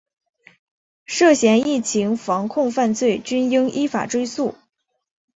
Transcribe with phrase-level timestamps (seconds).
[1.05, 4.55] 涉嫌疫情防控犯罪均应依法追诉